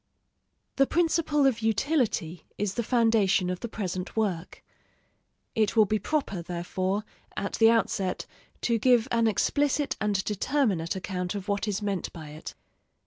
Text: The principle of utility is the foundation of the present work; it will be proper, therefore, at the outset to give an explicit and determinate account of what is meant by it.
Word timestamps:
The 0.77 0.87
principle 0.87 1.45
of 1.45 1.59
utility 1.61 2.47
is 2.57 2.73
the 2.73 2.81
foundation 2.81 3.51
of 3.51 3.59
the 3.59 3.67
present 3.67 4.17
work; 4.17 4.63
it 5.53 5.75
will 5.75 5.85
be 5.85 5.99
proper, 5.99 6.41
therefore, 6.41 7.03
at 7.37 7.53
the 7.59 7.69
outset 7.69 8.25
to 8.61 8.79
give 8.79 9.07
an 9.11 9.27
explicit 9.27 9.97
and 10.01 10.23
determinate 10.23 10.95
account 10.95 11.35
of 11.35 11.47
what 11.47 11.67
is 11.67 11.83
meant 11.83 12.11
by 12.13 12.29
it. 12.29 12.55